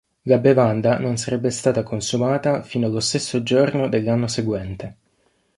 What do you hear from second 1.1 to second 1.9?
sarebbe stata